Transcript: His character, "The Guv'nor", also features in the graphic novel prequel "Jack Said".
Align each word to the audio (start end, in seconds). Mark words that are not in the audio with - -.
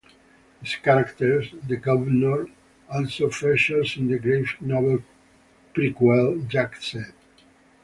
His 0.63 0.75
character, 0.77 1.43
"The 1.67 1.77
Guv'nor", 1.77 2.49
also 2.91 3.29
features 3.29 3.97
in 3.97 4.07
the 4.07 4.17
graphic 4.17 4.59
novel 4.59 5.03
prequel 5.75 6.47
"Jack 6.47 6.77
Said". 6.81 7.13